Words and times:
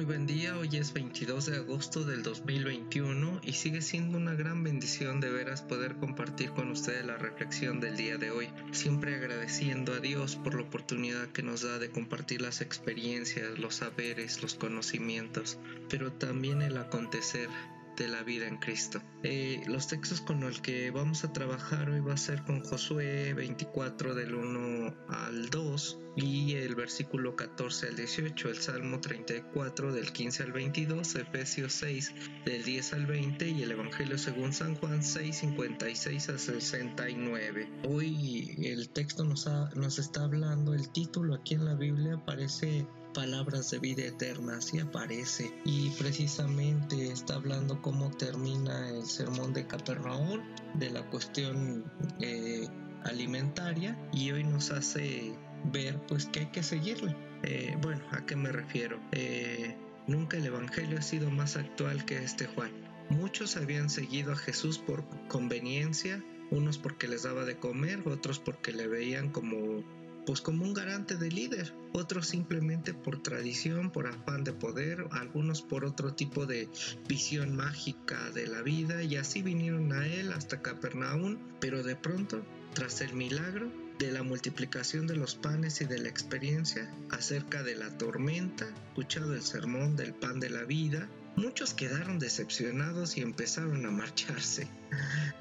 muy 0.00 0.06
buen 0.06 0.26
día. 0.26 0.56
Hoy 0.56 0.78
es 0.78 0.94
22 0.94 1.44
de 1.44 1.56
agosto 1.56 2.04
del 2.04 2.22
2021 2.22 3.42
y 3.42 3.52
sigue 3.52 3.82
siendo 3.82 4.16
una 4.16 4.32
gran 4.32 4.64
bendición 4.64 5.20
de 5.20 5.30
veras 5.30 5.60
poder 5.60 5.96
compartir 5.96 6.52
con 6.52 6.70
ustedes 6.70 7.04
la 7.04 7.18
reflexión 7.18 7.80
del 7.80 7.98
día 7.98 8.16
de 8.16 8.30
hoy. 8.30 8.48
Siempre 8.72 9.14
agradeciendo 9.14 9.92
a 9.92 10.00
Dios 10.00 10.36
por 10.36 10.54
la 10.54 10.62
oportunidad 10.62 11.28
que 11.28 11.42
nos 11.42 11.60
da 11.60 11.78
de 11.78 11.90
compartir 11.90 12.40
las 12.40 12.62
experiencias, 12.62 13.58
los 13.58 13.74
saberes, 13.74 14.40
los 14.40 14.54
conocimientos, 14.54 15.58
pero 15.90 16.10
también 16.10 16.62
el 16.62 16.78
acontecer 16.78 17.50
de 18.00 18.08
la 18.08 18.22
vida 18.22 18.46
en 18.46 18.56
Cristo. 18.56 19.02
Eh, 19.22 19.62
los 19.66 19.86
textos 19.86 20.22
con 20.22 20.40
los 20.40 20.62
que 20.62 20.90
vamos 20.90 21.22
a 21.22 21.34
trabajar 21.34 21.90
hoy 21.90 22.00
va 22.00 22.14
a 22.14 22.16
ser 22.16 22.42
con 22.44 22.64
Josué 22.64 23.34
24 23.34 24.14
del 24.14 24.34
1 24.34 24.94
al 25.08 25.50
2 25.50 25.98
y 26.16 26.54
el 26.54 26.74
versículo 26.76 27.36
14 27.36 27.88
al 27.88 27.96
18, 27.96 28.48
el 28.48 28.56
Salmo 28.56 29.00
34 29.00 29.92
del 29.92 30.12
15 30.12 30.44
al 30.44 30.52
22, 30.52 31.14
Efesios 31.14 31.74
6 31.74 32.14
del 32.46 32.64
10 32.64 32.92
al 32.94 33.06
20 33.06 33.48
y 33.50 33.62
el 33.62 33.72
Evangelio 33.72 34.16
según 34.16 34.54
San 34.54 34.76
Juan 34.76 35.02
6, 35.02 35.36
56 35.36 36.28
al 36.30 36.38
69. 36.38 37.70
Hoy 37.86 38.56
el 38.64 38.88
texto 38.88 39.24
nos, 39.24 39.46
nos 39.76 39.98
está 39.98 40.24
hablando, 40.24 40.72
el 40.72 40.90
título 40.90 41.34
aquí 41.34 41.52
en 41.52 41.66
la 41.66 41.74
Biblia 41.74 42.14
aparece 42.14 42.86
palabras 43.12 43.70
de 43.70 43.78
vida 43.78 44.04
eterna, 44.04 44.56
así 44.58 44.78
aparece. 44.78 45.52
Y 45.64 45.90
precisamente 45.90 47.10
está 47.10 47.34
hablando 47.34 47.80
cómo 47.82 48.10
termina 48.10 48.90
el 48.90 49.04
sermón 49.04 49.52
de 49.52 49.66
Capernaum, 49.66 50.40
de 50.74 50.90
la 50.90 51.02
cuestión 51.10 51.90
eh, 52.20 52.68
alimentaria, 53.04 53.98
y 54.12 54.30
hoy 54.32 54.44
nos 54.44 54.70
hace 54.70 55.34
ver 55.72 56.00
pues 56.06 56.26
que 56.26 56.40
hay 56.40 56.46
que 56.46 56.62
seguirle. 56.62 57.16
Eh, 57.42 57.76
bueno, 57.80 58.04
¿a 58.10 58.24
qué 58.26 58.36
me 58.36 58.52
refiero? 58.52 59.00
Eh, 59.12 59.76
nunca 60.06 60.36
el 60.36 60.46
Evangelio 60.46 60.98
ha 60.98 61.02
sido 61.02 61.30
más 61.30 61.56
actual 61.56 62.04
que 62.04 62.22
este 62.22 62.46
Juan. 62.46 62.70
Muchos 63.08 63.56
habían 63.56 63.90
seguido 63.90 64.32
a 64.32 64.36
Jesús 64.36 64.78
por 64.78 65.04
conveniencia, 65.28 66.22
unos 66.50 66.78
porque 66.78 67.08
les 67.08 67.22
daba 67.22 67.44
de 67.44 67.58
comer, 67.58 68.06
otros 68.06 68.38
porque 68.38 68.72
le 68.72 68.86
veían 68.86 69.30
como 69.30 69.82
pues 70.30 70.42
como 70.42 70.64
un 70.64 70.74
garante 70.74 71.16
de 71.16 71.28
líder, 71.28 71.74
otros 71.92 72.28
simplemente 72.28 72.94
por 72.94 73.20
tradición, 73.20 73.90
por 73.90 74.06
afán 74.06 74.44
de 74.44 74.52
poder, 74.52 75.04
algunos 75.10 75.60
por 75.60 75.84
otro 75.84 76.14
tipo 76.14 76.46
de 76.46 76.68
visión 77.08 77.56
mágica 77.56 78.30
de 78.30 78.46
la 78.46 78.62
vida 78.62 79.02
y 79.02 79.16
así 79.16 79.42
vinieron 79.42 79.92
a 79.92 80.06
él 80.06 80.32
hasta 80.32 80.62
Capernaum, 80.62 81.36
pero 81.58 81.82
de 81.82 81.96
pronto, 81.96 82.44
tras 82.74 83.00
el 83.00 83.12
milagro 83.14 83.72
de 83.98 84.12
la 84.12 84.22
multiplicación 84.22 85.08
de 85.08 85.16
los 85.16 85.34
panes 85.34 85.80
y 85.80 85.86
de 85.86 85.98
la 85.98 86.08
experiencia 86.08 86.88
acerca 87.10 87.64
de 87.64 87.74
la 87.74 87.98
tormenta, 87.98 88.68
escuchado 88.90 89.34
el 89.34 89.42
sermón 89.42 89.96
del 89.96 90.14
pan 90.14 90.38
de 90.38 90.50
la 90.50 90.62
vida, 90.62 91.08
Muchos 91.36 91.74
quedaron 91.74 92.18
decepcionados 92.18 93.16
y 93.16 93.22
empezaron 93.22 93.86
a 93.86 93.90
marcharse, 93.90 94.68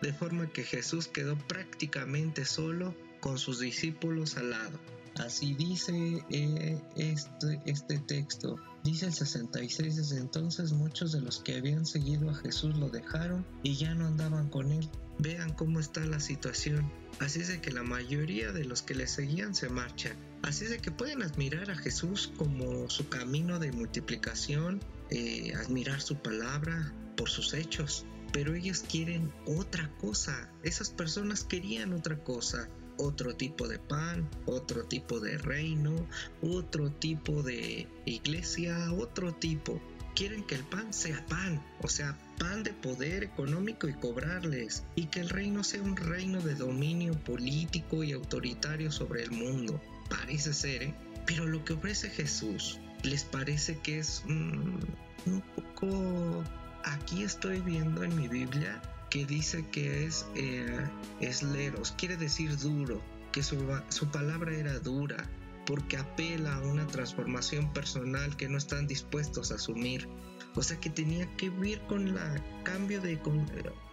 de 0.02 0.14
forma 0.14 0.48
que 0.48 0.64
Jesús 0.64 1.08
quedó 1.08 1.36
prácticamente 1.36 2.45
solo 2.45 2.95
con 3.20 3.38
sus 3.38 3.59
discípulos 3.59 4.38
al 4.38 4.52
lado. 4.52 4.80
Así 5.20 5.53
dice 5.53 6.23
eh, 6.30 6.81
este, 6.95 7.61
este 7.66 8.00
texto. 8.00 8.58
Dice 8.84 9.08
el 9.08 9.14
66, 9.14 9.98
desde 9.98 10.17
entonces 10.17 10.72
muchos 10.72 11.11
de 11.11 11.20
los 11.20 11.39
que 11.39 11.58
habían 11.58 11.86
seguido 11.86 12.30
a 12.30 12.36
Jesús 12.36 12.78
lo 12.78 12.89
dejaron 12.89 13.45
y 13.61 13.76
ya 13.76 13.94
no 13.94 14.08
andaban 14.08 14.50
con 14.50 14.72
él. 14.72 14.89
Vean 15.17 15.53
cómo 15.53 15.81
está 15.81 16.06
la 16.06 16.22
situación. 16.22 16.89
Así 17.20 17.42
es 17.42 17.50
de 17.50 17.59
que 17.59 17.72
la 17.72 17.84
mayoría 17.84 18.53
de 18.53 18.64
los 18.64 18.81
que 18.81 18.95
le 18.95 19.08
seguían 19.08 19.54
se 19.54 19.67
marchan. 19.67 20.16
Así 20.42 20.64
es 20.64 20.70
de 20.70 20.80
que 20.80 20.92
pueden 20.92 21.22
admirar 21.22 21.70
a 21.70 21.76
Jesús 21.76 22.31
como 22.38 22.89
su 22.89 23.10
camino 23.10 23.60
de 23.60 23.73
multiplicación, 23.73 24.80
eh, 25.10 25.54
admirar 25.55 25.99
su 25.99 26.16
palabra 26.16 26.93
por 27.17 27.30
sus 27.30 27.54
hechos. 27.54 28.05
Pero 28.32 28.55
ellos 28.55 28.86
quieren 28.89 29.33
otra 29.45 29.92
cosa. 29.98 30.49
Esas 30.64 30.92
personas 30.92 31.43
querían 31.43 31.92
otra 31.92 32.23
cosa 32.23 32.70
otro 32.99 33.36
tipo 33.36 33.67
de 33.67 33.80
pan, 33.80 34.30
otro 34.45 34.83
tipo 34.83 35.20
de 35.20 35.37
reino, 35.37 36.05
otro 36.42 36.92
tipo 36.92 37.42
de 37.42 37.87
iglesia, 38.05 38.92
otro 38.93 39.33
tipo. 39.33 39.82
Quieren 40.15 40.43
que 40.43 40.55
el 40.55 40.64
pan 40.64 40.93
sea 40.93 41.26
pan, 41.27 41.64
o 41.82 41.87
sea, 41.87 42.17
pan 42.37 42.64
de 42.64 42.73
poder 42.73 43.23
económico 43.23 43.87
y 43.87 43.93
cobrarles, 43.93 44.83
y 44.95 45.05
que 45.05 45.21
el 45.21 45.30
reino 45.30 45.64
sea 45.64 45.82
un 45.82 45.95
reino 45.95 46.42
de 46.42 46.55
dominio 46.55 47.14
político 47.23 48.04
y 48.04 48.11
autoritario 48.11 48.92
sobre 48.92 49.23
el 49.23 49.31
mundo. 49.31 49.81
Parece 50.10 50.54
ser, 50.54 50.83
¿eh? 50.83 50.93
Pero 51.26 51.45
lo 51.45 51.64
que 51.64 51.73
ofrece 51.73 52.10
Jesús, 52.10 52.80
¿les 53.04 53.23
parece 53.23 53.77
que 53.80 53.99
es 53.99 54.23
mm, 54.27 54.80
un 55.26 55.43
poco... 55.55 56.43
Aquí 56.83 57.23
estoy 57.23 57.60
viendo 57.60 58.04
en 58.04 58.16
mi 58.16 58.30
Biblia 58.30 58.81
que 59.09 59.25
dice 59.25 59.65
que 59.71 60.05
es 60.05 60.27
eh, 60.36 60.87
esleros, 61.20 61.93
quiere 61.97 62.17
decir 62.17 62.58
duro, 62.58 63.02
que 63.31 63.43
su, 63.43 63.58
su 63.89 64.08
palabra 64.09 64.55
era 64.55 64.80
dura, 64.80 65.30
porque 65.65 65.97
apela 65.97 66.55
a 66.55 66.61
una 66.61 66.87
transformación 66.87 67.71
personal 67.73 68.36
que 68.37 68.49
no 68.49 68.58
están 68.58 68.87
dispuestos 68.87 69.52
a 69.52 69.55
asumir. 69.55 70.08
O 70.55 70.64
sea 70.64 70.80
que 70.80 70.89
tenía 70.89 71.27
que 71.36 71.52
ver 71.52 71.80
con 71.81 72.08
el 72.08 72.17
cambio 72.64 72.99
de, 73.02 73.19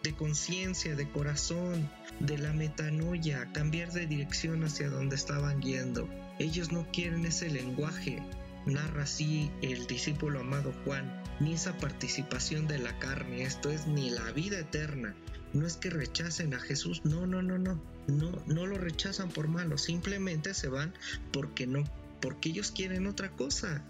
de 0.03 0.15
conciencia, 0.15 0.97
de 0.97 1.11
corazón, 1.11 1.91
de 2.21 2.39
la 2.39 2.53
metanoia, 2.55 3.53
cambiar 3.53 3.93
de 3.93 4.07
dirección 4.07 4.65
hacia 4.65 4.89
donde 4.89 5.17
estaban 5.17 5.61
yendo. 5.61 6.09
Ellos 6.39 6.73
no 6.73 6.87
quieren 6.93 7.27
ese 7.27 7.51
lenguaje, 7.51 8.23
narra 8.67 9.05
así 9.05 9.51
el 9.63 9.87
discípulo 9.87 10.41
amado 10.41 10.75
Juan, 10.85 11.23
ni 11.41 11.55
esa 11.55 11.77
participación 11.79 12.67
de 12.67 12.79
la 12.79 12.99
carne, 12.99 13.43
esto 13.43 13.71
es 13.71 13.87
ni 13.87 14.11
la 14.11 14.31
vida 14.33 14.59
eterna. 14.59 15.15
No 15.53 15.67
es 15.67 15.77
que 15.77 15.91
rechacen 15.91 16.55
a 16.55 16.61
Jesús, 16.61 17.01
no, 17.05 17.27
no, 17.27 17.43
no, 17.43 17.59
no, 17.59 17.81
no, 18.09 18.43
no 18.47 18.67
lo 18.67 18.77
rechazan 18.77 19.31
por 19.31 19.49
malo, 19.49 19.79
simplemente 19.79 20.53
se 20.55 20.69
van 20.69 20.93
porque 21.33 21.67
no, 21.67 21.85
porque 22.21 22.51
ellos 22.51 22.71
quieren 22.73 23.07
otra 23.07 23.31
cosa. 23.31 23.83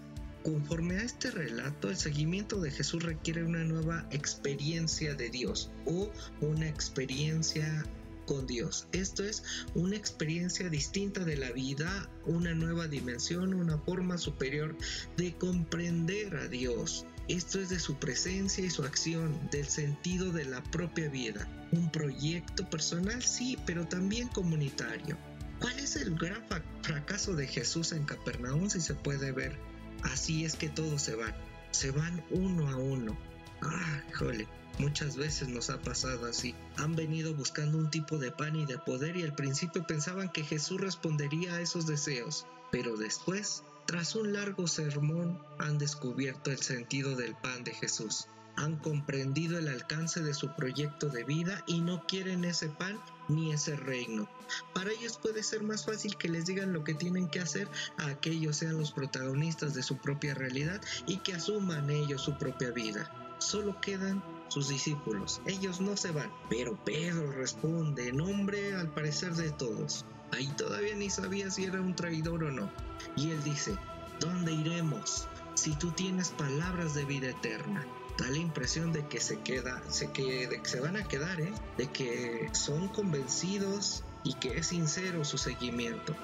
Conforme 0.43 0.97
a 0.97 1.03
este 1.03 1.29
relato, 1.29 1.89
el 1.89 1.97
seguimiento 1.97 2.61
de 2.61 2.71
Jesús 2.71 3.03
requiere 3.03 3.43
una 3.43 3.65
nueva 3.65 4.07
experiencia 4.11 5.13
de 5.13 5.29
Dios 5.29 5.71
o 5.85 6.09
una 6.39 6.69
experiencia 6.69 7.83
con 8.27 8.45
Dios. 8.45 8.87
Esto 8.91 9.23
es 9.23 9.43
una 9.73 9.95
experiencia 9.95 10.69
distinta 10.69 11.23
de 11.23 11.37
la 11.37 11.51
vida, 11.51 12.07
una 12.25 12.53
nueva 12.53 12.87
dimensión, 12.87 13.55
una 13.55 13.79
forma 13.79 14.19
superior 14.19 14.77
de 15.15 15.35
comprender 15.35 16.35
a 16.35 16.47
Dios. 16.47 17.07
Esto 17.27 17.59
es 17.59 17.69
de 17.69 17.79
su 17.79 17.95
presencia 17.95 18.63
y 18.63 18.69
su 18.69 18.83
acción, 18.83 19.49
del 19.49 19.65
sentido 19.65 20.31
de 20.31 20.45
la 20.45 20.61
propia 20.63 21.09
vida. 21.09 21.49
Un 21.71 21.91
proyecto 21.91 22.69
personal, 22.69 23.23
sí, 23.23 23.57
pero 23.65 23.87
también 23.87 24.27
comunitario. 24.27 25.17
¿Cuál 25.59 25.79
es 25.79 25.95
el 25.95 26.15
gran 26.15 26.43
fracaso 26.83 27.33
de 27.35 27.47
Jesús 27.47 27.91
en 27.91 28.05
Capernaum 28.05 28.69
si 28.69 28.79
se 28.79 28.93
puede 28.93 29.31
ver? 29.31 29.57
Así 30.03 30.45
es 30.45 30.55
que 30.55 30.69
todos 30.69 31.01
se 31.01 31.15
van. 31.15 31.33
Se 31.71 31.91
van 31.91 32.23
uno 32.29 32.69
a 32.69 32.77
uno. 32.77 33.17
Ah, 33.61 34.03
jole. 34.13 34.47
Muchas 34.79 35.17
veces 35.17 35.47
nos 35.47 35.71
ha 35.71 35.81
pasado 35.81 36.27
así. 36.27 36.53
Han 36.77 36.95
venido 36.95 37.33
buscando 37.33 37.79
un 37.79 37.89
tipo 37.89 38.19
de 38.19 38.31
pan 38.31 38.55
y 38.55 38.65
de 38.67 38.77
poder 38.77 39.17
y 39.17 39.23
al 39.23 39.33
principio 39.33 39.83
pensaban 39.87 40.31
que 40.31 40.43
Jesús 40.43 40.79
respondería 40.79 41.55
a 41.55 41.61
esos 41.61 41.87
deseos, 41.87 42.45
pero 42.71 42.95
después, 42.95 43.63
tras 43.87 44.15
un 44.15 44.33
largo 44.33 44.67
sermón, 44.67 45.41
han 45.57 45.79
descubierto 45.79 46.51
el 46.51 46.59
sentido 46.59 47.15
del 47.15 47.35
pan 47.35 47.63
de 47.63 47.73
Jesús. 47.73 48.27
Han 48.55 48.77
comprendido 48.77 49.57
el 49.57 49.67
alcance 49.67 50.21
de 50.21 50.35
su 50.35 50.55
proyecto 50.55 51.09
de 51.09 51.23
vida 51.23 51.63
y 51.65 51.81
no 51.81 52.05
quieren 52.05 52.45
ese 52.45 52.69
pan 52.69 52.99
ni 53.27 53.53
ese 53.53 53.75
reino. 53.75 54.29
Para 54.75 54.91
ellos 54.91 55.17
puede 55.17 55.41
ser 55.41 55.63
más 55.63 55.85
fácil 55.85 56.17
que 56.17 56.29
les 56.29 56.45
digan 56.45 56.73
lo 56.73 56.83
que 56.83 56.93
tienen 56.93 57.29
que 57.29 57.39
hacer 57.39 57.67
a 57.97 58.13
que 58.19 58.29
ellos 58.29 58.57
sean 58.57 58.77
los 58.77 58.91
protagonistas 58.91 59.73
de 59.73 59.81
su 59.81 59.97
propia 59.97 60.35
realidad 60.35 60.81
y 61.07 61.17
que 61.17 61.33
asuman 61.33 61.89
ellos 61.89 62.21
su 62.21 62.37
propia 62.37 62.71
vida. 62.71 63.11
Solo 63.39 63.79
quedan 63.81 64.23
sus 64.49 64.69
discípulos. 64.69 65.41
Ellos 65.45 65.81
no 65.81 65.97
se 65.97 66.11
van. 66.11 66.31
Pero 66.49 66.77
Pedro 66.83 67.31
responde, 67.31 68.09
en 68.09 68.17
nombre 68.17 68.75
al 68.75 68.89
parecer 68.89 69.33
de 69.33 69.51
todos. 69.51 70.05
Ahí 70.31 70.47
todavía 70.57 70.95
ni 70.95 71.09
sabía 71.09 71.49
si 71.49 71.65
era 71.65 71.81
un 71.81 71.95
traidor 71.95 72.43
o 72.43 72.51
no. 72.51 72.71
Y 73.15 73.31
él 73.31 73.43
dice, 73.43 73.75
¿dónde 74.19 74.51
iremos 74.53 75.27
si 75.53 75.75
tú 75.75 75.91
tienes 75.91 76.29
palabras 76.31 76.93
de 76.93 77.05
vida 77.05 77.29
eterna? 77.29 77.85
Da 78.17 78.29
la 78.29 78.37
impresión 78.37 78.93
de 78.93 79.07
que 79.07 79.19
se 79.19 79.39
queda, 79.41 79.81
se 79.89 80.11
que, 80.11 80.59
se 80.63 80.79
van 80.79 80.97
a 80.97 81.03
quedar, 81.03 81.39
¿eh? 81.39 81.53
de 81.77 81.87
que 81.87 82.49
son 82.51 82.87
convencidos 82.87 84.03
y 84.23 84.33
que 84.33 84.57
es 84.57 84.67
sincero 84.67 85.23
su 85.23 85.37
seguimiento. 85.37 86.15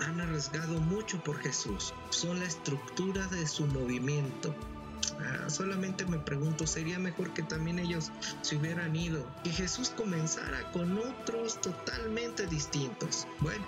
Han 0.00 0.20
arriesgado 0.20 0.80
mucho 0.80 1.22
por 1.22 1.38
Jesús. 1.38 1.92
Son 2.08 2.40
la 2.40 2.46
estructura 2.46 3.26
de 3.26 3.46
su 3.46 3.66
movimiento 3.66 4.54
Ah, 5.24 5.48
solamente 5.48 6.04
me 6.06 6.18
pregunto, 6.18 6.66
¿sería 6.66 6.98
mejor 6.98 7.32
que 7.32 7.42
también 7.42 7.78
ellos 7.78 8.10
se 8.42 8.56
hubieran 8.56 8.94
ido? 8.96 9.26
Que 9.44 9.50
Jesús 9.50 9.90
comenzara 9.90 10.70
con 10.72 10.98
otros 10.98 11.60
totalmente 11.60 12.46
distintos. 12.46 13.26
Bueno, 13.40 13.64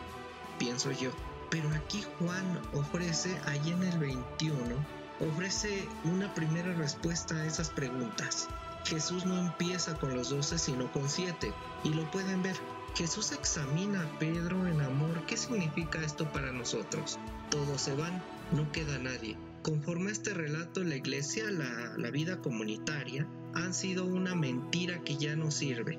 pienso 0.59 0.91
yo. 0.93 1.11
Pero 1.51 1.69
aquí 1.71 2.05
Juan 2.19 2.61
ofrece 2.73 3.39
ahí 3.47 3.71
en 3.71 3.83
el 3.83 3.99
21 3.99 5.05
ofrece 5.21 5.87
una 6.05 6.33
primera 6.35 6.73
respuesta 6.75 7.37
a 7.37 7.47
esas 7.47 7.71
preguntas. 7.71 8.49
Jesús 8.85 9.25
no 9.25 9.39
empieza 9.39 9.95
con 9.99 10.15
los 10.15 10.31
doce 10.31 10.59
sino 10.59 10.91
con 10.93 11.09
siete, 11.09 11.53
y 11.85 11.91
lo 11.91 12.11
pueden 12.11 12.43
ver. 12.43 12.57
Jesús 12.95 13.33
examina 13.33 14.03
a 14.03 14.19
Pedro 14.19 14.67
en 14.67 14.81
amor. 14.81 15.25
¿Qué 15.27 15.37
significa 15.37 16.01
esto 16.01 16.31
para 16.33 16.53
nosotros? 16.53 17.19
Todos 17.51 17.81
se 17.81 17.95
van, 17.95 18.23
no 18.53 18.71
queda 18.73 18.99
nadie. 18.99 19.37
Conforme 19.65 20.11
a 20.11 20.13
este 20.13 20.35
relato, 20.35 20.85
la 20.85 20.97
iglesia, 20.97 21.51
la, 21.51 22.11
vida 22.11 22.43
comunitaria, 22.43 23.27
han 23.55 23.73
sido 23.73 24.05
una 24.05 24.35
mentira 24.35 25.03
que 25.05 25.17
ya 25.17 25.37
no 25.37 25.51
sirve, 25.51 25.99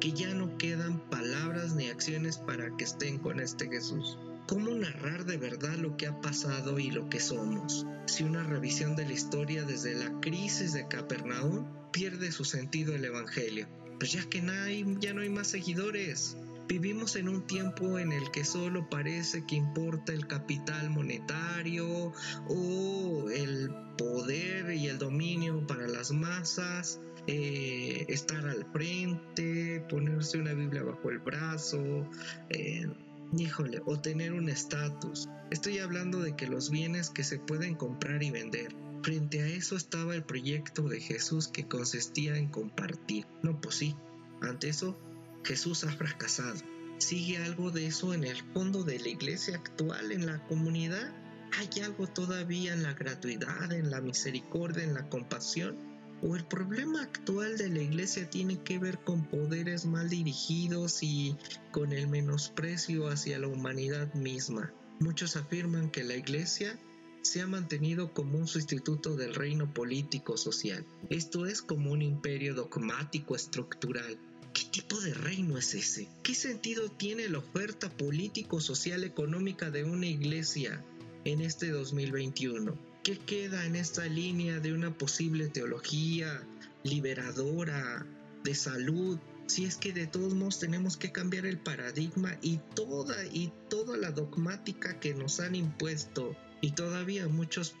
que 0.00 0.10
ya 0.10 0.34
no 0.34 0.58
quedan 0.58 0.98
palabras 1.10 1.76
ni 1.76 1.90
acciones 1.90 2.38
para 2.38 2.76
que 2.76 2.82
estén 2.82 3.18
con 3.18 3.38
este 3.38 3.68
Jesús. 3.68 4.18
¿Cómo 4.48 4.74
narrar 4.74 5.26
de 5.26 5.36
verdad 5.36 5.76
lo 5.76 5.96
que 5.96 6.08
ha 6.08 6.20
pasado 6.20 6.80
y 6.80 6.90
lo 6.90 7.08
que 7.08 7.20
somos? 7.20 7.86
Si 8.06 8.24
una 8.24 8.42
revisión 8.42 8.96
de 8.96 9.06
la 9.06 9.12
historia 9.12 9.62
desde 9.62 9.94
la 9.94 10.18
crisis 10.18 10.72
de 10.72 10.88
Capernaum 10.88 11.68
pierde 11.92 12.32
su 12.32 12.44
sentido 12.44 12.96
el 12.96 13.04
Evangelio, 13.04 13.68
pues 14.00 14.10
ya 14.10 14.28
que 14.28 14.42
no 14.42 14.50
hay, 14.50 14.84
ya 14.98 15.14
no 15.14 15.20
hay 15.20 15.28
más 15.30 15.46
seguidores. 15.46 16.36
Vivimos 16.66 17.14
en 17.16 17.28
un 17.28 17.46
tiempo 17.46 17.98
en 17.98 18.12
el 18.12 18.30
que 18.30 18.44
solo 18.44 18.88
parece 18.88 19.44
que 19.44 19.54
importa 19.54 20.12
el 20.12 20.26
capital 20.26 20.88
monetario 20.88 22.12
o 22.48 23.28
el 23.28 23.70
poder 23.98 24.72
y 24.72 24.86
el 24.86 24.98
dominio 24.98 25.66
para 25.66 25.86
las 25.86 26.10
masas, 26.10 27.00
eh, 27.26 28.06
estar 28.08 28.46
al 28.46 28.64
frente, 28.72 29.84
ponerse 29.90 30.38
una 30.38 30.54
Biblia 30.54 30.82
bajo 30.82 31.10
el 31.10 31.18
brazo, 31.18 32.08
eh, 32.48 32.88
híjole, 33.36 33.82
o 33.84 34.00
tener 34.00 34.32
un 34.32 34.48
estatus. 34.48 35.28
Estoy 35.50 35.80
hablando 35.80 36.20
de 36.20 36.34
que 36.34 36.46
los 36.46 36.70
bienes 36.70 37.10
que 37.10 37.24
se 37.24 37.38
pueden 37.38 37.74
comprar 37.74 38.22
y 38.22 38.30
vender. 38.30 38.74
Frente 39.02 39.42
a 39.42 39.46
eso 39.46 39.76
estaba 39.76 40.14
el 40.14 40.22
proyecto 40.22 40.88
de 40.88 40.98
Jesús 40.98 41.48
que 41.48 41.68
consistía 41.68 42.38
en 42.38 42.48
compartir. 42.48 43.26
No, 43.42 43.60
pues 43.60 43.76
sí, 43.76 43.94
ante 44.40 44.70
eso 44.70 44.98
Jesús 45.44 45.84
ha 45.84 45.92
fracasado. 45.92 46.58
¿Sigue 46.98 47.36
algo 47.38 47.70
de 47.70 47.86
eso 47.86 48.14
en 48.14 48.24
el 48.24 48.40
fondo 48.54 48.82
de 48.82 48.98
la 48.98 49.08
iglesia 49.08 49.56
actual, 49.56 50.10
en 50.10 50.24
la 50.24 50.42
comunidad? 50.46 51.12
¿Hay 51.58 51.82
algo 51.82 52.06
todavía 52.06 52.72
en 52.72 52.82
la 52.82 52.94
gratuidad, 52.94 53.72
en 53.72 53.90
la 53.90 54.00
misericordia, 54.00 54.84
en 54.84 54.94
la 54.94 55.08
compasión? 55.10 55.76
¿O 56.22 56.34
el 56.34 56.46
problema 56.46 57.02
actual 57.02 57.58
de 57.58 57.68
la 57.68 57.82
iglesia 57.82 58.30
tiene 58.30 58.62
que 58.62 58.78
ver 58.78 58.98
con 59.00 59.26
poderes 59.28 59.84
mal 59.84 60.08
dirigidos 60.08 61.02
y 61.02 61.36
con 61.72 61.92
el 61.92 62.08
menosprecio 62.08 63.08
hacia 63.08 63.38
la 63.38 63.48
humanidad 63.48 64.14
misma? 64.14 64.72
Muchos 64.98 65.36
afirman 65.36 65.90
que 65.90 66.04
la 66.04 66.16
iglesia 66.16 66.78
se 67.20 67.42
ha 67.42 67.46
mantenido 67.46 68.14
como 68.14 68.38
un 68.38 68.46
sustituto 68.46 69.16
del 69.16 69.34
reino 69.34 69.72
político 69.74 70.38
social. 70.38 70.86
Esto 71.10 71.44
es 71.44 71.60
como 71.60 71.92
un 71.92 72.00
imperio 72.00 72.54
dogmático 72.54 73.36
estructural 73.36 74.18
¿Qué 74.54 74.62
tipo 74.70 75.00
de 75.00 75.12
reino 75.12 75.58
es 75.58 75.74
ese? 75.74 76.08
¿Qué 76.22 76.32
sentido 76.32 76.88
tiene 76.88 77.28
la 77.28 77.38
oferta 77.38 77.90
político, 77.90 78.60
social, 78.60 79.02
económica 79.02 79.68
de 79.72 79.82
una 79.82 80.06
iglesia 80.06 80.80
en 81.24 81.40
este 81.40 81.70
2021? 81.70 82.78
¿Qué 83.02 83.18
queda 83.18 83.66
en 83.66 83.74
esta 83.74 84.06
línea 84.06 84.60
de 84.60 84.72
una 84.72 84.96
posible 84.96 85.48
teología 85.48 86.40
liberadora 86.84 88.06
de 88.44 88.54
salud? 88.54 89.18
Si 89.46 89.64
es 89.64 89.76
que 89.76 89.92
de 89.92 90.06
todos 90.06 90.34
modos 90.34 90.60
tenemos 90.60 90.96
que 90.96 91.10
cambiar 91.10 91.46
el 91.46 91.58
paradigma 91.58 92.38
y 92.40 92.60
toda 92.76 93.26
y 93.26 93.52
toda 93.68 93.96
la 93.96 94.12
dogmática 94.12 95.00
que 95.00 95.14
nos 95.14 95.40
han 95.40 95.56
impuesto 95.56 96.36
y 96.60 96.70
todavía 96.70 97.26
muchos 97.26 97.74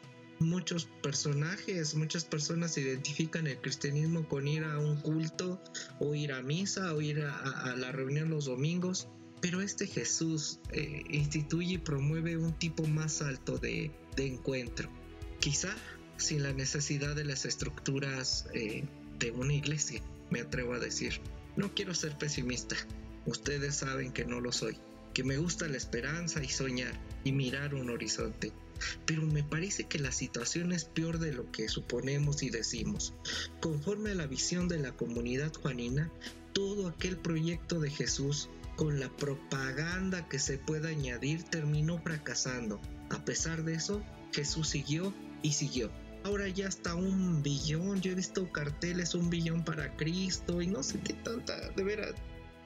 muchos 0.44 0.86
personajes, 1.02 1.94
muchas 1.94 2.24
personas 2.24 2.76
identifican 2.78 3.46
el 3.46 3.58
cristianismo 3.58 4.28
con 4.28 4.46
ir 4.46 4.64
a 4.64 4.78
un 4.78 4.96
culto 5.00 5.60
o 5.98 6.14
ir 6.14 6.32
a 6.32 6.42
misa 6.42 6.94
o 6.94 7.00
ir 7.00 7.22
a, 7.22 7.74
la 7.76 7.92
reunión 7.92 8.30
los 8.30 8.44
domingos, 8.44 9.08
pero 9.40 9.60
este 9.60 9.86
Jesús 9.86 10.60
eh, 10.70 11.02
instituye 11.10 11.74
y 11.74 11.78
promueve 11.78 12.36
un 12.36 12.52
tipo 12.52 12.86
más 12.86 13.22
alto 13.22 13.58
de, 13.58 13.90
encuentro, 14.16 14.88
quizá 15.40 15.74
sin 16.16 16.42
la 16.42 16.52
necesidad 16.52 17.16
de 17.16 17.24
las 17.24 17.44
estructuras 17.44 18.46
eh, 18.54 18.84
de 19.18 19.30
una 19.32 19.54
iglesia, 19.54 20.00
me 20.30 20.40
atrevo 20.40 20.74
a 20.74 20.78
decir. 20.78 21.20
No 21.56 21.74
quiero 21.74 21.94
ser 21.94 22.16
pesimista, 22.16 22.76
ustedes 23.26 23.76
saben 23.76 24.12
que 24.12 24.24
no 24.24 24.40
lo 24.40 24.52
soy, 24.52 24.76
que 25.12 25.24
me 25.24 25.38
gusta 25.38 25.68
la 25.68 25.76
esperanza 25.76 26.42
y 26.42 26.48
soñar 26.48 26.98
y 27.24 27.32
mirar 27.32 27.74
un 27.74 27.90
horizonte 27.90 28.52
pero 29.06 29.22
me 29.22 29.42
parece 29.42 29.84
que 29.84 29.98
la 29.98 30.12
situación 30.12 30.72
es 30.72 30.84
peor 30.84 31.18
de 31.18 31.32
lo 31.32 31.50
que 31.50 31.68
suponemos 31.68 32.42
y 32.42 32.50
decimos. 32.50 33.14
Conforme 33.60 34.12
a 34.12 34.14
la 34.14 34.26
visión 34.26 34.68
de 34.68 34.78
la 34.78 34.92
comunidad 34.92 35.52
juanina, 35.54 36.10
todo 36.52 36.88
aquel 36.88 37.16
proyecto 37.16 37.80
de 37.80 37.90
Jesús 37.90 38.48
con 38.76 39.00
la 39.00 39.08
propaganda 39.08 40.28
que 40.28 40.38
se 40.38 40.58
pueda 40.58 40.88
añadir 40.88 41.42
terminó 41.44 41.98
fracasando. 41.98 42.80
A 43.10 43.24
pesar 43.24 43.64
de 43.64 43.74
eso, 43.74 44.02
Jesús 44.32 44.68
siguió 44.68 45.14
y 45.42 45.52
siguió. 45.52 45.90
Ahora 46.24 46.48
ya 46.48 46.66
está 46.66 46.94
un 46.94 47.42
billón, 47.42 48.00
yo 48.00 48.12
he 48.12 48.14
visto 48.14 48.50
carteles 48.50 49.14
un 49.14 49.28
billón 49.28 49.62
para 49.62 49.94
Cristo 49.96 50.62
y 50.62 50.66
no 50.66 50.82
sé 50.82 50.98
qué 51.00 51.12
tanta, 51.12 51.70
de 51.70 51.84
veras. 51.84 52.14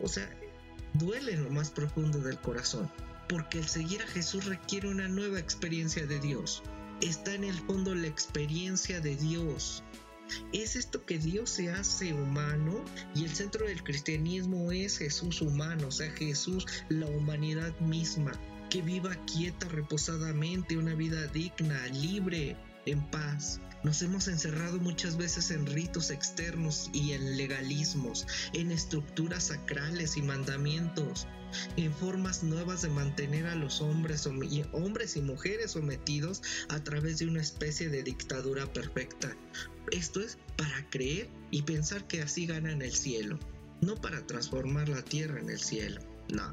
O 0.00 0.08
sea, 0.08 0.31
duele 0.94 1.32
en 1.32 1.44
lo 1.44 1.50
más 1.50 1.70
profundo 1.70 2.20
del 2.20 2.38
corazón 2.38 2.88
porque 3.28 3.58
el 3.58 3.69
seguir 3.69 4.02
a 4.02 4.06
Jesús 4.06 4.46
requiere 4.46 4.88
una 4.88 5.08
nueva 5.08 5.38
experiencia 5.38 6.06
de 6.06 6.19
Dios. 6.19 6.62
Está 7.00 7.34
en 7.34 7.44
el 7.44 7.54
fondo 7.54 7.94
la 7.94 8.06
experiencia 8.06 9.00
de 9.00 9.16
Dios. 9.16 9.84
Es 10.52 10.76
esto 10.76 11.04
que 11.06 11.19
Dios 11.19 11.48
se 11.48 11.70
hace 11.70 12.12
humano 12.12 12.84
y 13.14 13.25
el 13.25 13.34
centro 13.34 13.66
del 13.66 13.82
cristianismo 13.82 14.72
es 14.72 14.98
Jesús 14.98 15.40
humano, 15.40 15.88
o 15.88 15.90
sea, 15.90 16.10
Jesús 16.10 16.66
la 16.88 17.06
humanidad 17.06 17.78
misma, 17.80 18.32
que 18.69 18.82
viva 18.82 19.14
quieta, 19.25 19.69
reposadamente, 19.69 20.76
una 20.76 20.94
vida 20.94 21.26
digna, 21.28 21.86
libre, 21.86 22.56
en 22.90 23.02
paz. 23.11 23.61
Nos 23.85 24.02
hemos 24.02 24.26
encerrado 24.26 24.79
muchas 24.79 25.17
veces 25.17 25.50
en 25.50 25.67
ritos 25.67 26.11
externos 26.11 26.90
y 26.93 27.12
en 27.12 27.37
legalismos, 27.37 28.26
en 28.52 28.73
estructuras 28.73 29.44
sacrales 29.44 30.17
y 30.17 30.23
mandamientos, 30.23 31.29
en 31.76 31.92
formas 31.92 32.42
nuevas 32.42 32.83
de 32.83 32.88
mantener 32.88 33.47
a 33.47 33.54
los 33.54 33.80
hombres, 33.80 34.28
hombres 34.73 35.16
y 35.16 35.21
mujeres 35.21 35.73
sometidos 35.73 36.42
a 36.68 36.83
través 36.83 37.18
de 37.18 37.26
una 37.26 37.40
especie 37.40 37.88
de 37.88 38.02
dictadura 38.02 38.66
perfecta. 38.73 39.35
Esto 39.92 40.21
es 40.21 40.38
para 40.57 40.90
creer 40.90 41.28
y 41.50 41.62
pensar 41.62 42.07
que 42.07 42.21
así 42.21 42.47
ganan 42.47 42.83
el 42.83 42.92
cielo, 42.92 43.38
no 43.80 43.95
para 43.95 44.26
transformar 44.26 44.88
la 44.88 45.02
tierra 45.02 45.38
en 45.38 45.50
el 45.50 45.61
cielo. 45.61 46.00
No. 46.30 46.52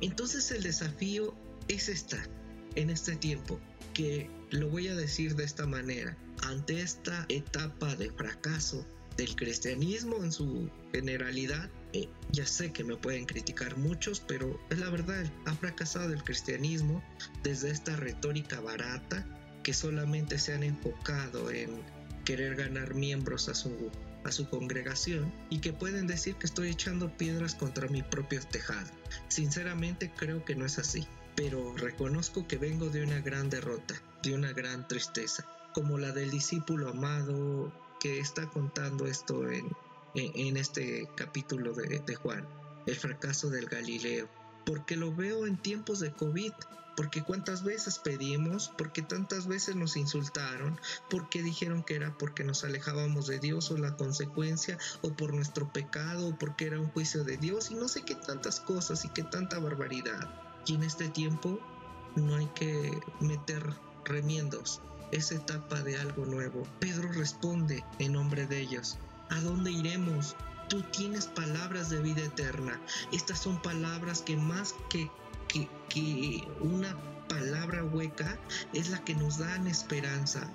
Entonces 0.00 0.50
el 0.50 0.62
desafío 0.62 1.34
es 1.66 1.88
estar 1.88 2.28
en 2.76 2.90
este 2.90 3.16
tiempo, 3.16 3.58
que 3.94 4.30
lo 4.50 4.68
voy 4.68 4.88
a 4.88 4.94
decir 4.94 5.34
de 5.36 5.44
esta 5.44 5.66
manera, 5.66 6.16
ante 6.42 6.80
esta 6.80 7.26
etapa 7.28 7.94
de 7.96 8.10
fracaso 8.10 8.86
del 9.16 9.34
cristianismo 9.36 10.22
en 10.22 10.32
su 10.32 10.70
generalidad, 10.92 11.68
eh, 11.92 12.08
ya 12.30 12.46
sé 12.46 12.72
que 12.72 12.84
me 12.84 12.96
pueden 12.96 13.26
criticar 13.26 13.76
muchos, 13.76 14.20
pero 14.20 14.58
es 14.70 14.78
la 14.78 14.90
verdad, 14.90 15.30
ha 15.46 15.54
fracasado 15.54 16.12
el 16.12 16.22
cristianismo 16.22 17.02
desde 17.42 17.70
esta 17.70 17.96
retórica 17.96 18.60
barata 18.60 19.26
que 19.62 19.74
solamente 19.74 20.38
se 20.38 20.54
han 20.54 20.62
enfocado 20.62 21.50
en 21.50 21.70
querer 22.24 22.54
ganar 22.54 22.94
miembros 22.94 23.48
a 23.48 23.54
su, 23.54 23.90
a 24.24 24.32
su 24.32 24.48
congregación 24.48 25.32
y 25.50 25.58
que 25.58 25.72
pueden 25.72 26.06
decir 26.06 26.36
que 26.36 26.46
estoy 26.46 26.68
echando 26.68 27.14
piedras 27.16 27.54
contra 27.54 27.88
mi 27.88 28.02
propio 28.02 28.40
tejado. 28.42 28.88
Sinceramente 29.28 30.12
creo 30.16 30.44
que 30.44 30.54
no 30.54 30.64
es 30.64 30.78
así 30.78 31.06
pero 31.38 31.72
reconozco 31.76 32.48
que 32.48 32.58
vengo 32.58 32.88
de 32.88 33.04
una 33.04 33.20
gran 33.20 33.48
derrota, 33.48 33.94
de 34.24 34.34
una 34.34 34.52
gran 34.52 34.88
tristeza, 34.88 35.46
como 35.72 35.96
la 35.96 36.10
del 36.10 36.32
discípulo 36.32 36.88
amado 36.88 37.72
que 38.00 38.18
está 38.18 38.48
contando 38.48 39.06
esto 39.06 39.48
en, 39.48 39.70
en, 40.14 40.56
este 40.56 41.08
capítulo 41.14 41.74
de, 41.74 42.00
de 42.00 42.14
Juan, 42.16 42.44
el 42.86 42.96
fracaso 42.96 43.50
del 43.50 43.66
Galileo, 43.66 44.28
porque 44.66 44.96
lo 44.96 45.14
veo 45.14 45.46
en 45.46 45.56
tiempos 45.56 46.00
de 46.00 46.10
COVID, 46.10 46.50
porque 46.96 47.22
cuántas 47.22 47.62
veces 47.62 48.00
pedimos, 48.00 48.72
porque 48.76 49.02
tantas 49.02 49.46
veces 49.46 49.76
nos 49.76 49.96
insultaron, 49.96 50.80
porque 51.08 51.40
dijeron 51.40 51.84
que 51.84 51.94
era 51.94 52.18
porque 52.18 52.42
nos 52.42 52.64
alejábamos 52.64 53.28
de 53.28 53.38
Dios 53.38 53.70
o 53.70 53.78
la 53.78 53.96
consecuencia, 53.96 54.76
o 55.02 55.12
por 55.12 55.32
nuestro 55.34 55.72
pecado, 55.72 56.30
o 56.30 56.36
porque 56.36 56.66
era 56.66 56.80
un 56.80 56.88
juicio 56.88 57.22
de 57.22 57.36
Dios, 57.36 57.70
y 57.70 57.76
no 57.76 57.86
sé 57.86 58.02
qué 58.02 58.16
tantas 58.16 58.58
cosas 58.58 59.04
y 59.04 59.08
qué 59.10 59.22
tanta 59.22 59.60
barbaridad. 59.60 60.47
Y 60.68 60.74
en 60.74 60.82
este 60.82 61.08
tiempo 61.08 61.58
no 62.14 62.36
hay 62.36 62.46
que 62.48 63.00
meter 63.20 63.74
remiendos. 64.04 64.82
Es 65.12 65.32
etapa 65.32 65.80
de 65.80 65.98
algo 65.98 66.26
nuevo. 66.26 66.62
Pedro 66.78 67.10
responde 67.10 67.82
en 67.98 68.12
nombre 68.12 68.46
de 68.46 68.60
ellos. 68.60 68.98
¿A 69.30 69.40
dónde 69.40 69.70
iremos? 69.70 70.36
Tú 70.68 70.82
tienes 70.82 71.26
palabras 71.26 71.88
de 71.88 72.02
vida 72.02 72.22
eterna. 72.22 72.78
Estas 73.12 73.38
son 73.38 73.62
palabras 73.62 74.20
que 74.20 74.36
más 74.36 74.74
que, 74.90 75.10
que, 75.88 76.46
una 76.60 76.94
palabra 77.30 77.82
hueca 77.84 78.38
es 78.74 78.90
la 78.90 79.02
que 79.04 79.14
nos 79.14 79.38
dan 79.38 79.66
esperanza. 79.66 80.50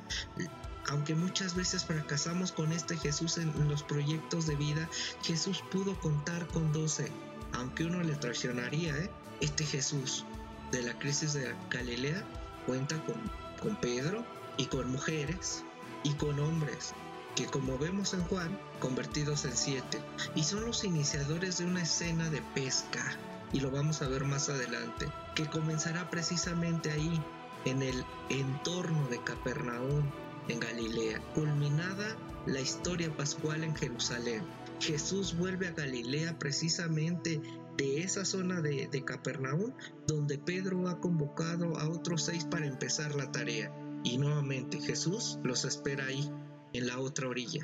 Aunque 0.90 1.16
muchas 1.16 1.56
veces 1.56 1.86
fracasamos 1.86 2.52
con 2.52 2.72
este 2.72 2.98
Jesús 2.98 3.40
en 3.40 3.68
los 3.68 3.82
proyectos 3.82 4.46
de 4.46 4.58
vida, 4.58 4.88
Jesús 5.24 5.64
pudo 5.72 6.00
contar 6.00 6.46
con 6.50 6.72
12. 6.72 7.12
Aunque 7.54 7.86
uno 7.86 8.04
le 8.04 8.16
traicionaría, 8.16 8.96
¿eh? 8.96 9.10
Este 9.44 9.66
Jesús 9.66 10.26
de 10.72 10.82
la 10.84 10.98
crisis 10.98 11.34
de 11.34 11.54
Galilea 11.70 12.24
cuenta 12.66 12.96
con, 13.04 13.16
con 13.62 13.76
Pedro 13.76 14.26
y 14.58 14.66
con 14.68 14.92
mujeres 14.92 15.64
y 16.04 16.14
con 16.14 16.40
hombres 16.40 16.94
que 17.36 17.46
como 17.46 17.78
vemos 17.78 18.14
en 18.14 18.24
Juan, 18.26 18.58
convertidos 18.80 19.46
en 19.46 19.56
siete, 19.58 20.00
y 20.36 20.44
son 20.44 20.66
los 20.66 20.84
iniciadores 20.84 21.58
de 21.58 21.66
una 21.66 21.82
escena 21.82 22.30
de 22.30 22.42
pesca, 22.54 23.04
y 23.52 23.60
lo 23.60 23.72
vamos 23.72 24.02
a 24.02 24.08
ver 24.08 24.24
más 24.24 24.50
adelante, 24.50 25.08
que 25.34 25.48
comenzará 25.48 26.10
precisamente 26.10 26.92
ahí, 26.92 27.22
en 27.66 27.82
el 27.82 28.06
entorno 28.30 29.08
de 29.08 29.24
Capernaum, 29.24 30.04
en 30.48 30.60
Galilea, 30.60 31.22
culminada 31.34 32.16
la 32.46 32.60
historia 32.60 33.10
pascual 33.16 33.64
en 33.64 33.76
Jerusalén. 33.76 34.44
Jesús 34.80 35.36
vuelve 35.36 35.70
a 35.70 35.72
Galilea 35.72 36.38
precisamente 36.38 37.42
de 37.78 38.02
esa 38.02 38.26
zona 38.26 38.62
de, 38.62 39.04
Capernaum, 39.06 39.74
donde 40.08 40.38
Pedro 40.38 40.88
ha 40.88 41.00
convocado 41.00 41.78
a 41.78 41.90
otros 41.90 42.24
seis 42.24 42.46
para 42.46 42.68
empezar 42.68 43.16
la 43.16 43.32
tarea. 43.32 43.72
Y 44.04 44.18
nuevamente 44.18 44.80
Jesús 44.80 45.40
los 45.44 45.66
espera 45.66 46.06
ahí, 46.06 46.30
en 46.74 46.88
la 46.88 47.00
otra 47.00 47.28
orilla. 47.28 47.64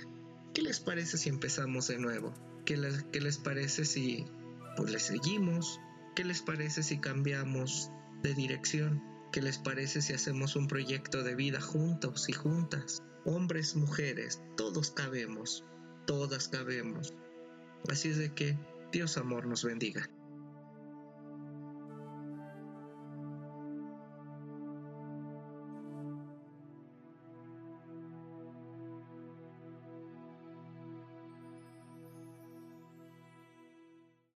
¿Qué 0.53 0.61
les 0.61 0.79
parece 0.79 1.17
si 1.17 1.29
empezamos 1.29 1.87
de 1.87 1.97
nuevo? 1.97 2.33
¿Qué 2.65 2.77
les, 2.77 3.03
qué 3.11 3.19
les 3.21 3.37
parece 3.37 3.85
si 3.85 4.25
pues 4.77 4.91
le 4.91 4.99
seguimos? 4.99 5.79
¿Qué 6.15 6.23
les 6.23 6.41
parece 6.41 6.83
si 6.83 6.99
cambiamos 6.99 7.91
de 8.23 8.33
dirección? 8.33 9.03
¿Qué 9.31 9.41
les 9.41 9.57
parece 9.57 10.01
si 10.01 10.13
hacemos 10.13 10.55
un 10.55 10.67
proyecto 10.67 11.23
de 11.23 11.35
vida 11.35 11.61
juntos 11.61 12.29
y 12.29 12.33
juntas? 12.33 13.03
Hombres, 13.25 13.75
mujeres, 13.75 14.41
todos 14.57 14.91
cabemos, 14.91 15.65
todas 16.07 16.47
cabemos. 16.47 17.13
Así 17.87 18.09
es 18.09 18.17
de 18.17 18.33
que 18.33 18.57
Dios 18.91 19.17
amor 19.17 19.45
nos 19.45 19.63
bendiga. 19.63 20.09